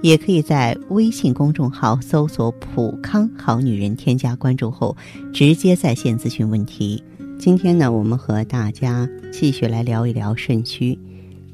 [0.00, 4.96] 也可以在微信公众号搜索“普康好女人”，添加关注后
[5.32, 7.02] 直接在线咨询问题。
[7.38, 10.98] 今天呢，我们和大家继续来聊一聊肾虚。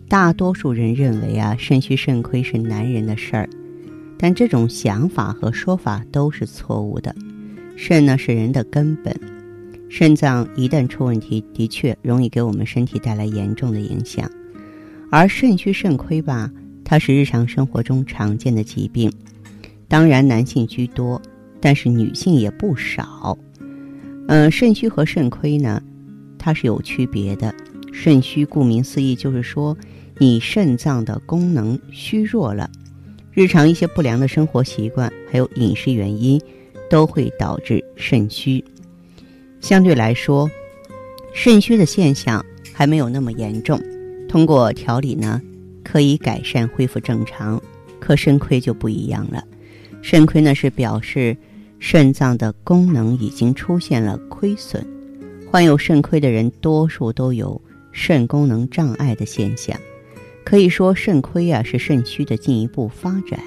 [0.09, 3.48] 大多数人认为啊，肾虚肾亏是男人的事儿，
[4.18, 7.15] 但这种想法和说法都是错误的。
[7.76, 9.18] 肾呢是人的根本，
[9.88, 14.30] 肾脏一旦出问题，的确容易给我们身体带来严重的影响。
[15.10, 16.51] 而肾虚肾亏吧。
[16.84, 19.12] 它是日常生活中常见的疾病，
[19.88, 21.20] 当然男性居多，
[21.60, 23.37] 但是女性也不少。
[24.29, 25.83] 嗯，肾虚和肾亏呢，
[26.38, 27.54] 它是有区别的。
[27.93, 29.76] 肾虚顾名思义就是说，
[30.18, 32.68] 你肾脏的功能虚弱了，
[33.32, 36.41] 日常一些不良的生活习惯还有饮食原因，
[36.91, 38.63] 都会导致肾虚。
[39.60, 40.51] 相对来说，
[41.32, 43.80] 肾虚的现象还没有那么严重，
[44.29, 45.41] 通过调理呢。
[45.85, 47.63] 可以改善恢复正常，
[48.01, 49.45] 可肾亏就不一样了。
[50.02, 51.37] 肾亏呢是表示
[51.79, 54.85] 肾脏的功能已经出现了亏损，
[55.51, 57.60] 患有肾亏的人多数都有
[57.93, 59.79] 肾功能障碍的现象。
[60.45, 63.38] 可以说肾亏啊是肾虚的进一步发展。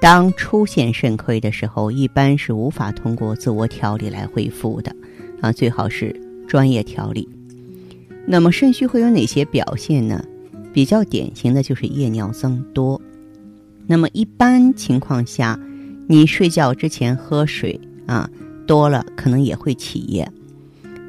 [0.00, 4.92] 当出现肾亏的时候，一般是无法通过自我调理来恢复的，
[5.40, 6.12] 啊，最好是
[6.48, 7.28] 专业调理。
[8.26, 10.24] 那么肾虚会有哪些表现呢？
[10.72, 13.00] 比较典型的就是夜尿增多，
[13.86, 15.58] 那么一般情况下，
[16.08, 18.30] 你睡觉之前喝水啊
[18.66, 20.30] 多了，可能也会起夜。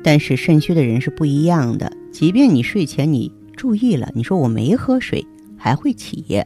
[0.03, 5.25] 但是肾虚的人是不一样的，即便你睡前你注意了，你说我没喝水
[5.57, 6.45] 还会起夜。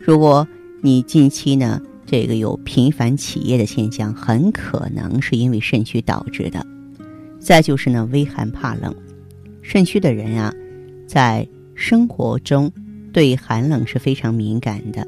[0.00, 0.48] 如果
[0.82, 6.66] 你近期呢这个有频繁起夜的现象，很可能是因为肾虚导致的。
[7.38, 8.92] 再就是呢微寒怕冷，
[9.62, 10.52] 肾虚的人啊
[11.06, 11.46] 在。
[11.80, 12.70] 生活中
[13.10, 15.04] 对寒冷是非常敏感的，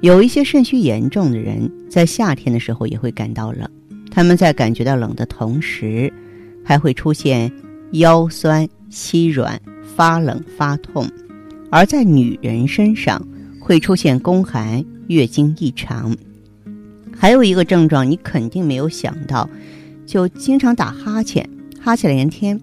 [0.00, 3.68] 有一些肾虚严重的人在夏天的时候也会感到冷，
[4.08, 6.10] 他们在感觉到冷的同时，
[6.64, 7.50] 还会出现
[7.92, 9.60] 腰酸膝软、
[9.96, 11.04] 发冷发痛；
[11.68, 13.20] 而在女人身上
[13.60, 16.16] 会出现宫寒、月经异常，
[17.14, 19.50] 还有一个症状你肯定没有想到，
[20.06, 21.46] 就经常打哈欠，
[21.80, 22.58] 哈欠连天。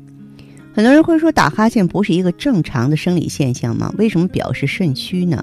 [0.76, 3.94] 很多人会说打哈欠不是一个正常的生理现象吗？
[3.98, 5.42] 为什么表示肾虚呢？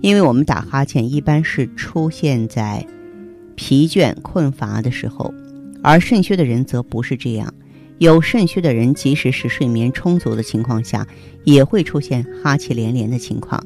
[0.00, 2.86] 因为我们打哈欠一般是出现在
[3.56, 5.34] 疲倦困乏的时候，
[5.82, 7.52] 而肾虚的人则不是这样。
[7.98, 11.04] 有肾虚的人，即使是睡眠充足的情况下，
[11.42, 13.60] 也会出现哈气连连的情况。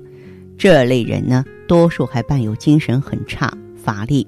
[0.57, 4.27] 这类人呢，多数还伴有精神很差、乏力。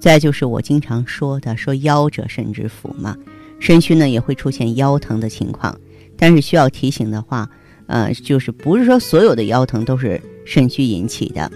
[0.00, 3.16] 再就是我经常说的，说腰者肾之府嘛。
[3.58, 5.78] 肾虚呢也会出现腰疼的情况，
[6.16, 7.48] 但是需要提醒的话，
[7.86, 11.50] 呃，就是不是说所有的腰疼都是肾虚引起的，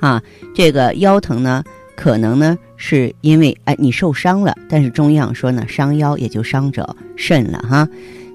[0.00, 0.22] 啊，
[0.54, 1.62] 这个腰疼呢，
[1.96, 7.88] 可能呢是因为哎你受伤了，但是中药说呢伤腰也就伤者肾了哈，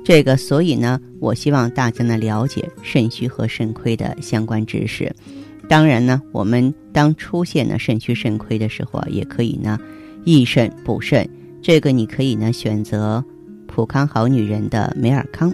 [0.04, 5.14] 这个所以呢，我希望大家呢了解肾虚和肾亏的相关知识，
[5.68, 9.78] 当然呢，我们当出现呢肾虚肾亏的时候啊，也可以呢
[10.24, 11.28] 益肾补肾。
[11.66, 13.26] 这个你可以呢选择
[13.66, 15.52] 普康好女人的美尔康，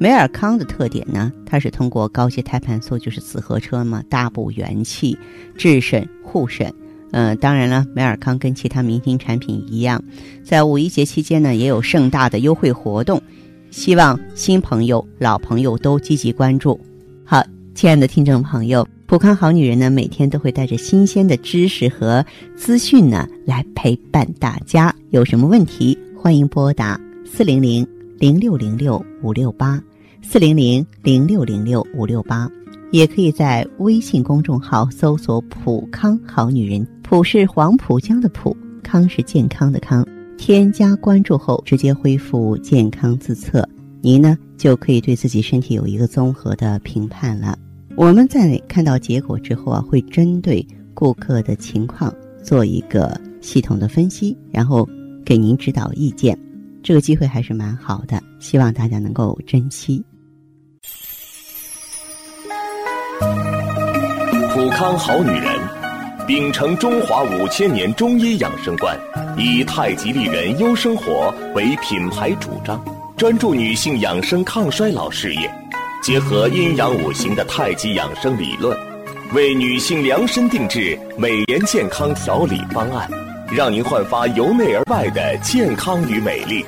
[0.00, 5.18] 美尔康的特点呢，它是通过高阶胎盘素，就是紫河车嘛，大补元气、
[5.54, 6.72] 治肾护肾。
[7.10, 10.02] 嗯，当然了，美尔康跟其他明星产品一样，
[10.42, 13.22] 在五一节期间呢，也有盛大的优惠活动，
[13.70, 16.80] 希望新朋友、老朋友都积极关注。
[17.26, 17.44] 好，
[17.74, 18.86] 亲爱的听众朋友。
[19.06, 22.24] 普康好女人呢，每天都会带着新鲜的知识和
[22.56, 24.94] 资讯呢，来陪伴大家。
[25.10, 27.86] 有什么问题，欢迎拨打四零零
[28.18, 29.82] 零六零六五六八
[30.22, 32.50] 四零零零六零六五六八，
[32.90, 40.06] 也可以在微信公众号搜索“普康好女人”，普是黄浦江的浦，康是健康的康。
[40.38, 43.68] 添加关注后，直接恢复健康自测，
[44.04, 47.56] 您呢就可以对自己身体有一个综合的评判了。
[47.96, 52.12] 我们在看到结果之后啊，会针对顾客的情况
[52.42, 54.88] 做一个系统的分析，然后
[55.24, 56.36] 给您指导意见。
[56.82, 60.04] 这个机会还是蛮好的，希望大家能够珍惜。
[64.52, 65.60] 普康好女人，
[66.26, 68.98] 秉承中华五千年中医养生观，
[69.38, 72.82] 以太极丽人优生活为品牌主张，
[73.22, 75.48] 专注女性养生抗衰老事业，
[76.02, 78.76] 结合阴阳五行的太极养生理论，
[79.32, 83.08] 为女性量身定制美颜健康调理方案，
[83.48, 86.66] 让您焕发由内而外的健康与美丽。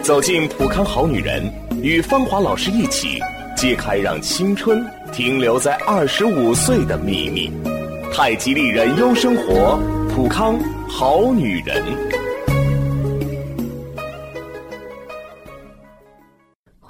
[0.00, 1.44] 走进普康好女人，
[1.82, 3.20] 与芳华老师一起
[3.54, 7.52] 揭开让青春停留在二十五岁的秘密。
[8.10, 9.78] 太极丽人优生活，
[10.08, 11.84] 普康好女人。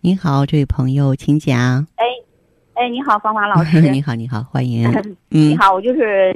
[0.00, 1.84] 您好，这位朋友，请讲。
[1.96, 2.04] 哎，
[2.74, 3.80] 哎，你好，芳华老师。
[3.90, 4.88] 你好，你好，欢迎。
[5.30, 6.32] 嗯，你好，我就是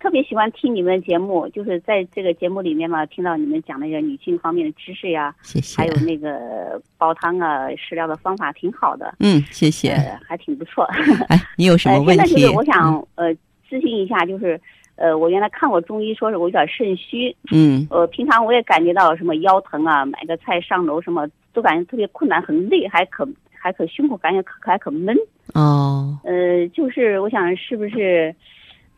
[0.00, 5.76] 特别喜欢听你们的节目，就是在这个节目里面嘛，听到你们讲那个女性方面的知识呀，谢谢。
[5.76, 9.14] 还有那个煲汤啊、食疗的方法，挺好的。
[9.20, 9.94] 嗯，谢谢。
[10.26, 10.82] 还挺不错。
[11.28, 12.26] 哎，你有什么问题？
[12.26, 13.34] 现在就是我想呃。
[13.66, 14.60] 咨询一下，就是，
[14.94, 25.16] 呃，我原来看过中医，说是我有点肾虚，嗯，呃，平常我也感觉到什么腰疼啊，买个菜上楼什么都感觉特别困难，很累，还可还可胸口感觉可还可闷，
[25.54, 28.34] 哦，呃，就是我想是不是，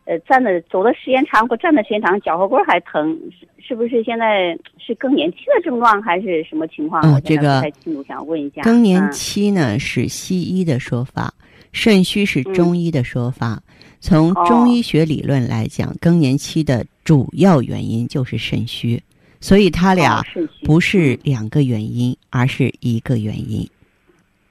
[0.03, 7.01] 呃，站的走的时间长或站的时间长，脚后跟还疼，是是不是现在是更年期的症状还是什么情况？
[7.03, 8.61] 嗯，这个不太清楚，想问一下。
[8.63, 11.33] 更年期呢是西医的说法，
[11.71, 13.61] 肾虚是中医的说法。
[13.99, 19.01] 从中医学理论来讲，更年期的主要原因就是肾虚，
[19.39, 20.21] 所以他俩
[20.63, 23.67] 不是两个原因，而是一个原因。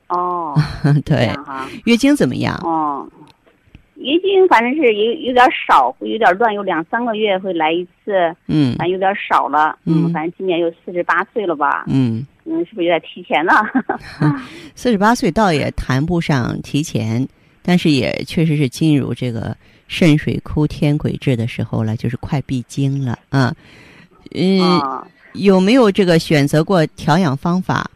[0.09, 0.55] 哦，
[1.05, 1.31] 对，
[1.85, 2.55] 月经怎么样？
[2.63, 3.09] 哦，
[3.97, 8.35] 月经反正是有有点少，会有点乱，有两三个月会来一次。
[8.47, 9.79] 嗯，反正有点少了。
[9.85, 11.85] 嗯，反正今年有四十八岁了吧？
[11.89, 13.53] 嗯嗯，是不是有点提前了？
[14.77, 17.27] 四十八岁倒也谈不上提前。
[17.69, 19.57] 但是也确实是进入这个
[19.89, 23.49] 肾水枯天癸至的时候了，就是快闭经了啊。
[23.49, 23.55] 嗯，
[25.33, 27.91] 有没有这个选择过调养方法？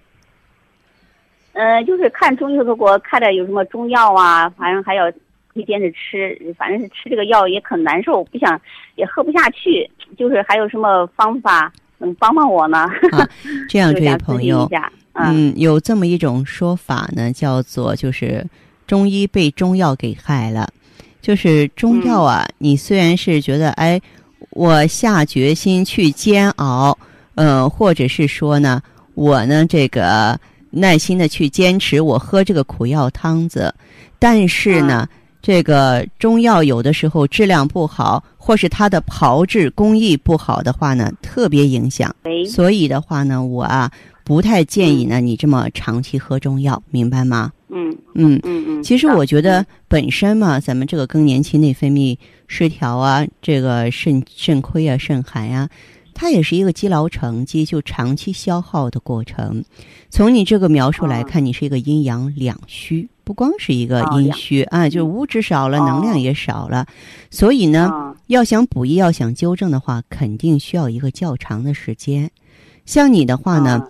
[1.53, 5.11] 嗯，就是看中医的时候给我开的有什么中药啊，反正还要
[5.53, 8.61] 推荐着吃，反正是吃这个药也很难受，不想
[8.97, 12.87] 也喝不下去，就是还有什么方法能帮帮我呢？
[13.69, 14.69] 这样，这位朋友，
[15.15, 18.47] 嗯，有这么一种说法呢，叫做就是。
[18.87, 20.69] 中医被中药给害了，
[21.23, 22.45] 就是中药啊。
[22.59, 24.01] 你虽然是觉得，哎，
[24.53, 26.97] 我下决心去煎熬，
[27.35, 28.83] 呃，或者是说呢，
[29.15, 30.39] 我呢这个
[30.71, 33.73] 耐心的去坚持，我喝这个苦药汤子，
[34.19, 35.09] 但是呢，
[35.41, 42.15] 这个中药有的时候质量不好，或是它的炮制工艺不好的话呢，特别影响。
[42.49, 43.91] 所以的话呢，我啊
[44.25, 47.53] 不太建议呢你这么长期喝中药，明白吗？
[47.73, 55.69] 嗯嗯嗯嗯，其实我觉得本身嘛，咱们这个更年期内分泌失调啊，这个肾肾亏啊、肾寒呀，
[56.13, 59.65] 它也是一个积劳成疾、就长期消耗的过程。
[60.11, 66.87] 从你这个描述来看，你是一个阴阳两虚，不光是一个阴虚啊，就是物质少了，能量也少了。
[67.31, 67.89] 所以呢，
[68.27, 72.29] 要想补益、要想纠正的话，肯定需要一个较长的时间。
[72.85, 73.89] 像你的话呢，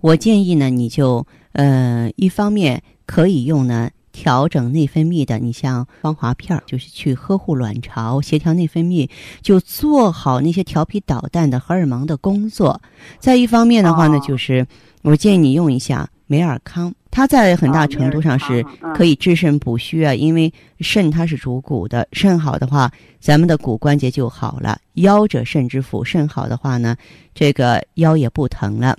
[0.00, 2.82] 我建议呢，你就呃，一方面。
[3.12, 9.06] 可以用呢，调整内分泌的，你像芳华片儿，就是去呵护卵巢、协调内分泌，
[9.42, 12.80] 就做好那些调皮捣蛋的荷尔蒙的工作。
[13.18, 14.66] 再一方面的话呢，就是
[15.02, 18.64] 我建议你用一下美尔康，它在很大程度上是
[18.94, 20.50] 可以治肾补虚啊，因为
[20.80, 22.90] 肾它是主骨的，肾好的话，
[23.20, 24.78] 咱们的骨关节就好了。
[24.94, 26.96] 腰者肾之府，肾好的话呢，
[27.34, 28.96] 这个腰也不疼了。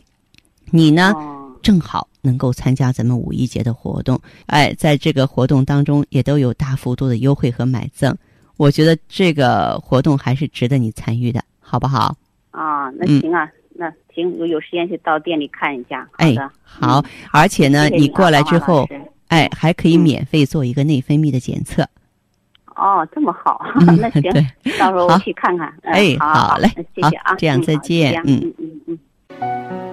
[0.70, 1.15] 你呢？
[1.63, 8.13] 正好能够参加咱们五一节的活动，哎，在这个活动当中也都有大幅度的优惠和买赠，
[8.58, 12.15] 我觉得这个活动还是值得你参与的，好不好？
[12.51, 16.08] 啊，那行啊，那行，我有时间去到店里看一下。
[16.17, 18.88] 哎，好，而且呢，你过来之后，
[19.29, 21.82] 哎，还可以免费做一个内分泌的检测。
[22.75, 23.63] 哦，这么好，
[23.98, 24.22] 那行，
[24.77, 25.74] 到时候我去看看。
[25.84, 29.93] 哎，好嘞，谢谢啊，这样再见，嗯嗯嗯嗯。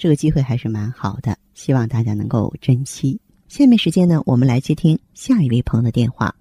[0.00, 3.20] 这个机会还是蛮好的，希望大家能够珍惜。
[3.48, 6.34] 下面时间呢，我们来接听下一位朋友的电话。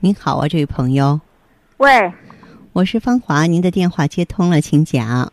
[0.00, 1.20] 您好啊，这位朋友。
[1.76, 2.10] 喂。
[2.72, 5.30] 我是芳华，您的电话接通了，请讲。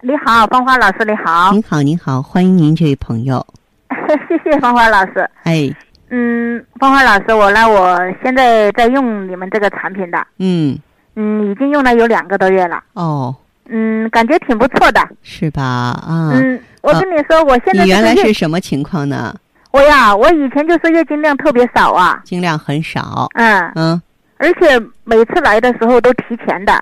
[0.00, 1.52] 你好，芳华老师，你好。
[1.52, 3.46] 您好，您好，欢迎您这位朋友。
[4.26, 5.30] 谢谢芳华老师。
[5.42, 5.70] 哎。
[6.08, 10.26] 嗯，芳华老师，我呢，我现在在用你们这个产品的。
[10.38, 10.78] 嗯。
[11.16, 12.82] 嗯，已经用了有两个多月了。
[12.94, 13.36] 哦。
[13.70, 15.00] 嗯，感觉挺不错的。
[15.22, 15.62] 是吧？
[15.62, 16.32] 啊。
[16.34, 17.84] 嗯，我跟你说，我现在。
[17.84, 19.34] 你原来是什么情况呢？
[19.70, 22.20] 我呀，我以前就是月经量特别少啊。
[22.24, 23.28] 经量很少。
[23.34, 23.72] 嗯。
[23.76, 24.02] 嗯。
[24.38, 26.72] 而且每次来的时候都提前的。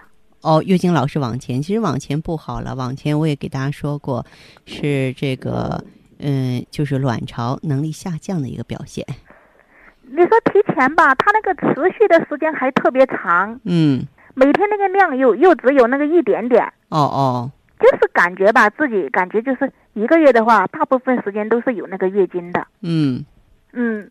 [0.41, 2.75] 哦，月经老是往前，其实往前不好了。
[2.75, 4.25] 往前我也给大家说过，
[4.65, 5.85] 是这个，
[6.21, 9.05] 嗯，就是卵巢能力下降的一个表现。
[10.11, 13.61] 你说提前吧，它那个持续的时间还特别长。
[13.65, 14.07] 嗯。
[14.39, 16.65] 每天那个量又又只有那个一点点。
[16.91, 17.51] 哦哦。
[17.81, 22.67] 就是感觉吧，自己感觉就是一个月的话，大部分时间都是有那个月经的。
[22.83, 23.25] 嗯。
[23.73, 24.09] 嗯。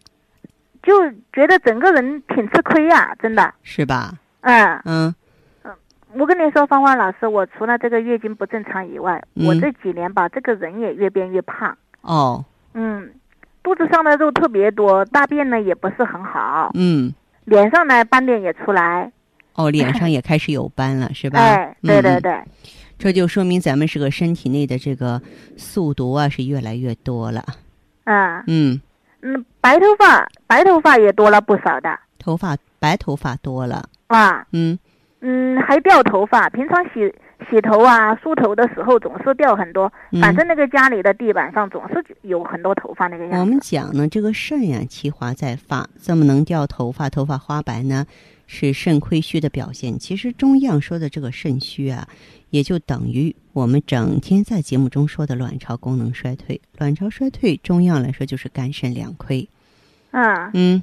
[0.84, 0.94] 就
[1.34, 4.14] 觉得整个人挺吃亏呀，真的是吧？
[4.42, 5.16] 嗯嗯
[5.64, 5.72] 嗯，
[6.14, 11.78] 我跟你说，芳芳老师，我除了这个月经不正常以外，我这几年吧，这个人也越变越胖。
[12.02, 12.46] 哦。
[12.74, 13.12] 嗯，
[13.64, 16.72] 肚子上的肉特别多，大便呢也不是很好。
[16.76, 17.14] 嗯。
[17.44, 19.12] 脸上呢斑点也出来。
[19.58, 21.40] 哦， 脸上也开始有斑了，是吧？
[21.40, 22.40] 哎，对对对。
[22.98, 25.22] 这就说明咱们这个身体内的这个
[25.58, 27.44] 宿毒啊是越来越多了。
[28.06, 28.42] 嗯。
[28.48, 28.82] 嗯。
[29.22, 32.00] 嗯，白头发，白头发也多了不少的。
[32.20, 34.78] 头发白头发多了啊，嗯
[35.22, 36.48] 嗯，还掉头发。
[36.52, 37.12] 平常洗
[37.50, 43.40] 洗头啊、梳头的时候总是掉很多，反正那个家里的地板上总是有很多头发那个样子。
[43.40, 48.06] 我们讲呢，这个肾呀，其华在发，怎么能掉头发，头发花白呢，
[48.48, 50.00] 是肾亏虚的表现。
[50.00, 52.08] 其实中医上说的这个肾虚啊。
[52.50, 56.62] 也就等于我们整天在节目中说的卵巢功能衰退。
[56.78, 59.50] 卵巢衰退，中药来说就是肝肾两亏。
[60.12, 60.82] 啊嗯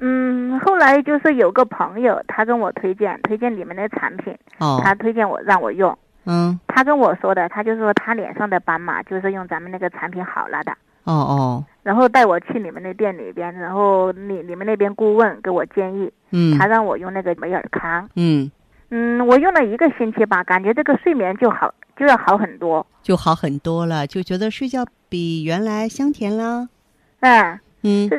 [0.00, 4.34] 嗯，后来就是有个朋友，他跟我推荐推荐你们的产品。
[4.58, 4.80] 哦。
[4.82, 5.96] 他推荐我让我用。
[6.24, 6.58] 嗯。
[6.66, 10.72] 他跟我说的，他就说他脸上的斑嘛，就是用咱们那个产品好了的。
[11.04, 11.64] 哦哦。
[11.82, 16.12] 然后带我去你们那店里边，然后你你们那边顾问给我建议。
[16.30, 16.58] 嗯。
[16.58, 18.08] 他让我用那个美尔康。
[18.16, 18.50] 嗯。
[18.94, 26.68] 嗯，我用了一个星期吧，感觉这个睡眠就好，就要好很多，就好很多了，就觉得睡觉比原来香甜了。
[27.20, 28.16] 哎，嗯，这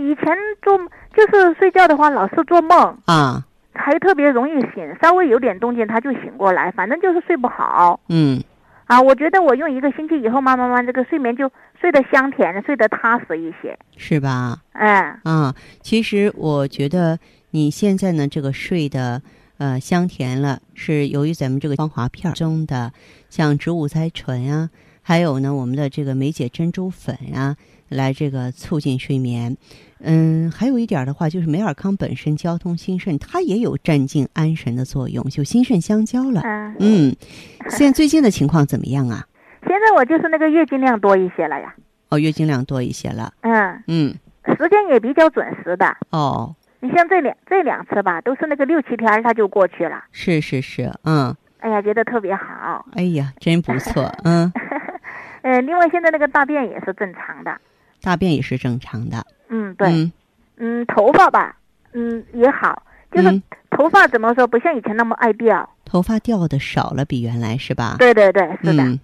[0.00, 0.76] 以前做
[1.14, 8.00] 就是睡觉的话，老是做梦啊，还特别容易醒，稍微有点动静他就醒过来，反正就是睡不好。
[8.08, 8.42] 嗯，
[8.90, 11.48] 啊，我觉得我用一个星期以后，慢慢慢这个睡眠就
[11.80, 14.58] 睡得香甜，睡得踏实一些，是吧？
[14.72, 17.18] 哎，啊，其实我觉得
[17.50, 19.22] 你现在呢，这个睡的。
[19.60, 22.90] 呃，香甜了，是由于咱们这个芳华片中的
[23.28, 24.70] 像植物甾醇啊，
[25.02, 27.54] 还有呢我们的这个梅解珍珠粉啊，
[27.90, 29.58] 来这个促进睡眠。
[30.02, 36.42] 嗯，还有一点的话，就是梅尔康本身交通心肾，它也有镇静安神的作用，就心肾相交了。
[36.78, 37.14] 嗯，
[37.70, 39.26] 现在最近的情况怎么样啊？
[39.66, 41.74] 现在我就是那个月经量多一些了呀。
[42.08, 43.32] 哦，月经量多一些了。
[43.42, 44.14] 嗯嗯，
[44.46, 45.96] 时间也比较准时的。
[46.10, 46.54] 哦。
[46.80, 50.02] 你像这两这两次吧，都是那个六七天它就过去了。
[50.12, 51.36] 是是是，嗯。
[51.58, 52.86] 哎呀，觉得特别好。
[52.94, 54.50] 哎呀，真不错，嗯。
[55.42, 57.54] 呃，另外现在那个大便也是正常的。
[58.00, 59.22] 大便也是正常的。
[59.50, 60.10] 嗯，对。
[60.56, 61.56] 嗯，头发吧，
[61.92, 65.68] 嗯，也好，就是头发怎么说，不像以前那么爱掉。
[65.84, 67.96] 头发掉的少了，比原来是吧？
[67.98, 68.82] 对对对，是的。
[68.82, 69.00] 嗯，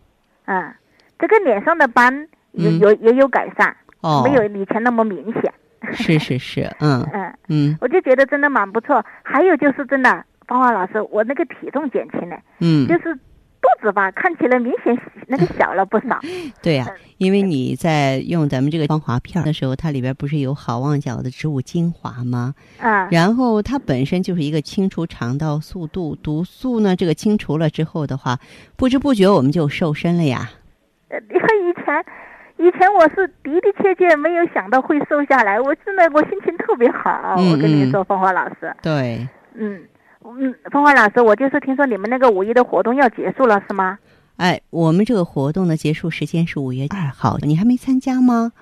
[0.46, 0.74] 嗯，
[1.18, 5.52] 这个脸上的斑有嗯有也有改善，哦，没有以前那么明显。
[5.92, 9.04] 是是是，嗯 嗯，嗯我就觉得真的蛮不错。
[9.22, 13.18] 还有就是真的，芳华老师，我那个体重减轻了，嗯，就是
[13.80, 14.96] 肚子吧看起来明显
[15.26, 16.18] 那个小了不少。
[16.62, 16.86] 对呀、
[17.18, 22.54] 因为你在用咱们这个芳华片儿的时候，它里边不是有好望角的植物精华吗？
[22.78, 28.38] 嗯，然后它本身就是一个清除肠道速度毒素呢，这个清除了之后的话，
[28.76, 30.50] 不知不觉我们就瘦身了呀。
[31.08, 32.04] 呃你看以前。
[32.58, 37.34] 以前我是的的确确没有想到会瘦下来，我真的我心情特别好。
[37.36, 39.78] 嗯我跟你嗯说，芳华老师，对，嗯
[40.38, 43.98] 嗯，芳华老师，我就是听说你们那个五一的活动要结束了，是吗？
[44.36, 48.52] 哎，我们这个活动的结束时间是五月二号，你还没参加吗？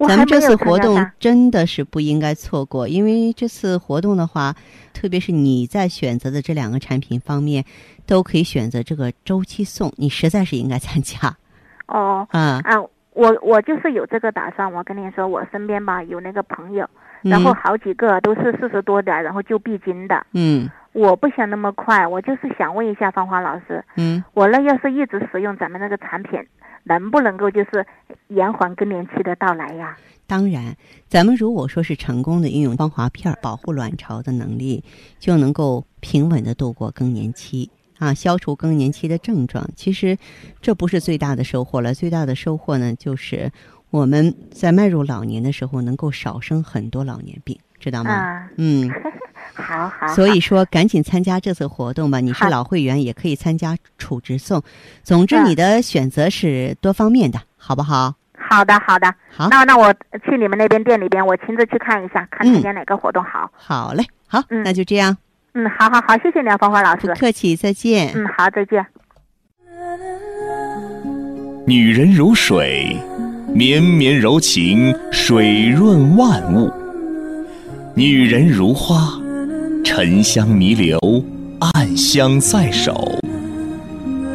[0.00, 4.54] 咱们这次活动真的是不应该错过，因为这次活动的话，
[4.92, 7.64] 特别是你在选择的这两个产品方面，
[8.06, 11.34] 都可以选择这个周期送，你实在是应该参加
[11.86, 12.60] 哦啊。
[12.64, 12.78] 啊，
[13.14, 14.70] 我我就是有这个打算。
[14.70, 16.86] 我跟你说，我身边吧有那个朋友，
[17.22, 20.26] 然后嗯好几个都是四十多的，然后就闭经的。
[20.34, 26.38] 嗯我不想那么快，我就是想问一下芳华老师，嗯，我呢要是一直使用咱们那个产品，
[26.84, 27.86] 能不能够就是
[28.28, 29.96] 延缓更年期的到来呀？
[30.26, 30.76] 当然，
[31.08, 34.82] 咱们如果说是成功的运用芳华片保护卵巢的能力，
[35.18, 39.66] 就能够平稳的度过更年期啊，消除更年期的症状。
[39.74, 40.16] 其实，
[40.60, 43.50] 这不是最大的收获了，最大的收获呢，就是
[43.90, 48.10] 我们在迈入老年的时候，能够少生很多老年病，知道吗？
[48.10, 48.90] 啊，嗯，
[49.54, 50.08] 好好。
[50.08, 52.20] 所以说赶紧参加这次活动吧。
[52.20, 54.62] 你是老会员，也可以参加储值送。
[55.02, 58.14] 总之，嗯你的选择是多方面的，好不好？
[58.50, 59.92] 好的好的，好，那那我
[60.24, 63.50] 去你们那边店里边，我亲自去看一下，看嗯参加哪个活动好。
[63.54, 65.16] 好嘞，好，嗯那就这样，
[65.54, 67.14] 嗯，好好好，谢谢你啊，芳华老不师。
[67.14, 68.12] 客气，再见。
[68.14, 68.84] 嗯，好，再见。
[71.66, 72.96] 女人如水，
[73.54, 76.68] 绵绵柔情，水润万物；
[77.94, 79.18] 女人如花，
[79.94, 80.98] 沉香弥留，
[81.60, 82.94] 暗香在手；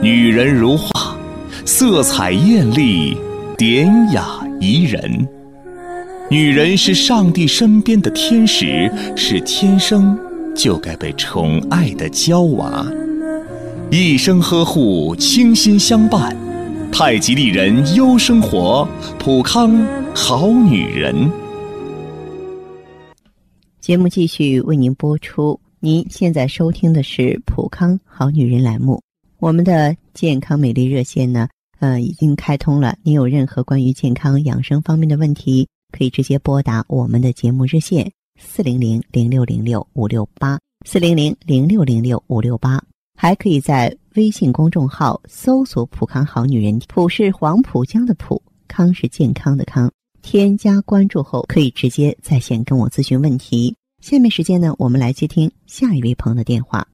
[0.04, 1.18] 女人如画，
[1.66, 3.18] 色彩艳丽，
[3.58, 4.24] 典雅
[4.60, 5.28] 宜人。
[6.30, 10.16] 女人是上帝身边的天使，是天生
[10.56, 12.86] 就该被宠爱的娇娃。
[13.90, 16.38] 一生呵护，倾心相伴。
[16.92, 19.76] 太极丽人优生活，普康
[20.14, 21.28] 好女人。
[23.88, 25.58] 节目继续为您播出。
[25.80, 29.02] 您现在收听的是《普康好女人》栏目。
[29.40, 31.48] 我们的健康美丽热线呢，
[31.80, 32.98] 呃，已经开通了。
[33.02, 42.84] 您有任何关于健康养生方面的问题，可以直接拨打我们的节目热线四零零零六零六五六八四零零零六零六五六八，
[43.16, 49.90] 还可以在微信公众号搜索“普康好女人”，普是黄浦江的浦，康是健康的康。
[50.30, 53.74] 添加关注后，可以直接在线跟我咨询问题。
[54.02, 56.86] 下面时间呢，我们来接听下一位朋友的电话。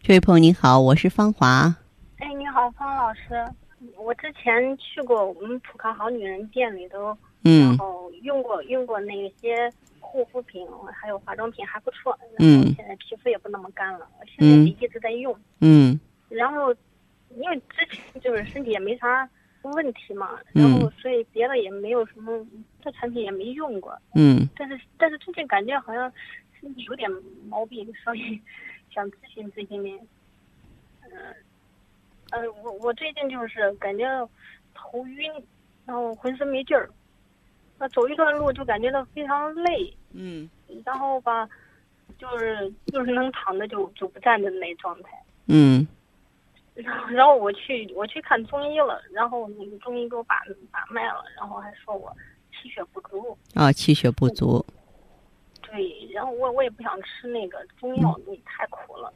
[0.00, 1.72] 这位朋友您好，我是芳华。
[2.16, 3.48] 哎，你好，方老师，
[3.96, 12.18] 我之前去过我们普康好女人店里头，嗯然后用过用过那些护肤品，还有化妆品还不错。
[12.40, 15.32] 嗯现在皮肤也不那么干了，我现在一直在用。
[15.60, 16.74] 嗯然后
[17.36, 19.30] 因为之前就是身体也没啥
[19.70, 22.46] 问题嘛，嗯然后所以别的也没有什么，
[22.82, 23.96] 这产品也没用过。
[24.14, 26.12] 嗯但是但是最近感觉好像
[26.60, 27.08] 身体有点
[27.48, 28.40] 毛病，所以
[28.92, 29.98] 想咨询咨询您。
[31.10, 31.10] 嗯、
[32.30, 34.06] 呃，我我最近就是感觉
[34.74, 35.30] 头晕，
[35.84, 36.88] 然后浑身没劲儿，
[37.78, 40.48] 那走一段路就感觉到非常累，嗯
[40.84, 41.48] 然后吧，
[42.18, 45.10] 就是就是能躺着就就不站着的那状态。
[45.46, 45.86] 嗯
[46.74, 52.14] 然 后然后我去我去看中医了，然后那个中医给我把把脉了，然后还说我
[52.50, 53.36] 气血不足。
[53.54, 54.64] 啊，气血不足。
[55.62, 59.12] 对，然后我我也不想吃那个中药，那太苦了。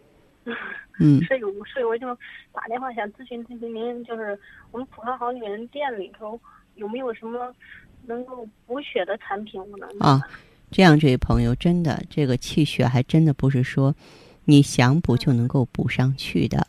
[1.01, 2.17] 嗯 所以我所以我就
[2.53, 4.39] 打电话想咨询咨询您，就是
[4.71, 6.39] 我们普康好女人店里头
[6.77, 7.53] 有没有什么
[8.07, 9.61] 能够补血的产品？
[9.61, 10.21] 我能啊，
[10.71, 13.95] 这样这位朋友真的这个气血还真的不是说
[14.45, 16.67] 你想补就能够补上去的。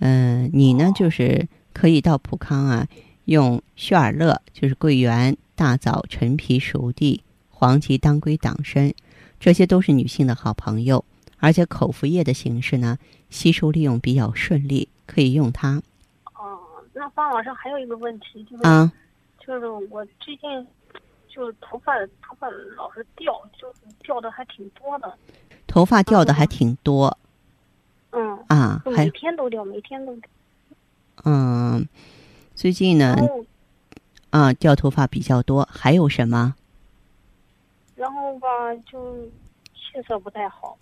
[0.00, 2.86] 嗯、你呢就是可以到普康啊，
[3.26, 8.92] 用血尔乐，就是桂圆、大枣、陈皮、熟地、黄芪、当归、党参，
[9.38, 11.04] 这些都是女性的好朋友，
[11.38, 12.98] 而且口服液的形式呢，
[13.30, 15.80] 吸收利用比较顺利，可以用它
[16.34, 16.58] 哦、
[16.92, 18.90] 那方老师还有一个问题就是、啊。
[19.46, 20.66] 就是我最近
[21.28, 25.12] 就是头发头发老是掉，就是掉的还挺多的。
[25.66, 27.16] 头发掉的还挺多，嗯，
[28.10, 30.28] 啊，还每天都掉，每天都掉。
[31.24, 31.86] 嗯，
[32.54, 33.16] 最近呢，
[34.30, 36.54] 啊，掉头发比较多，还有什么？
[37.94, 38.48] 然后吧，
[38.90, 39.28] 就
[39.74, 40.76] 气色不太好。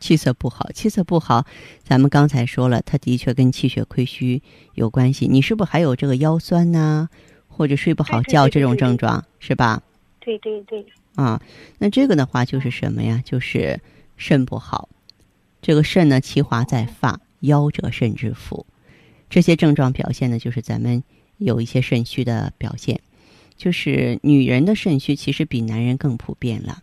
[0.00, 1.46] 气色不好，气色不好，
[1.82, 4.42] 咱们刚才说了，它的确跟气血亏虚
[4.74, 5.26] 有关系。
[5.26, 7.08] 你是不是还有这个腰酸呐，
[7.48, 9.82] 或者睡不好觉这种症状，是吧？
[10.20, 10.84] 对对对。
[11.14, 11.40] 啊，
[11.78, 13.22] 那这个的话就是什么呀？
[13.24, 13.80] 就是
[14.16, 14.88] 肾不好。
[15.64, 18.66] 这个肾呢，其华在发，腰者肾之府。
[19.30, 21.02] 这些症状表现呢就是咱们
[21.38, 23.00] 有一些肾虚的表现。
[23.56, 26.82] 就是女人的肾虚其实比男人更普遍了。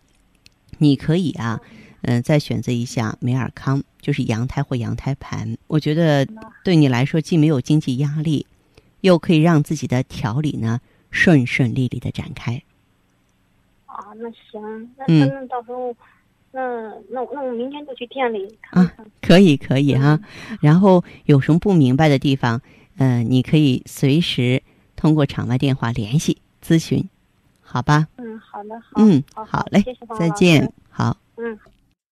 [0.78, 1.60] 你可以啊。
[2.04, 5.56] 嗯，再选择一下美尔康，就是羊胎或羊胎盘。
[5.68, 6.26] 我觉得
[6.64, 8.44] 对你来说，既没有经济压力，
[9.02, 10.80] 又可以让自己的调理呢
[11.12, 12.60] 顺顺利利的展开。
[13.86, 15.94] 啊，那行，那那到时候，
[16.52, 16.60] 那
[17.08, 19.06] 那那我明天就去店里看看。
[19.20, 20.20] 可以可以哈，
[20.60, 22.60] 然后有什么不明白的地方，
[22.98, 24.62] 嗯，你可以随时
[24.94, 27.08] 通过场外电话联系咨询，
[27.60, 28.06] 好吧？
[28.18, 29.82] 嗯，好的，好，嗯，好嘞，
[30.18, 31.58] 再见，好，嗯。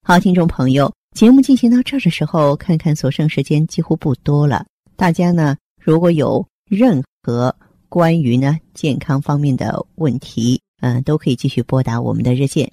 [0.02, 4.64] 好，听众朋友，节目进行到这儿的时候，看看所剩时间几乎不多了。
[4.96, 7.54] 大家呢，如果有任何
[7.90, 12.72] 关于呢健康方面的问题，嗯，都可以继续拨打我们的热线